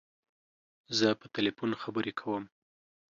[0.97, 2.43] زه په تلیفون خبری کوم.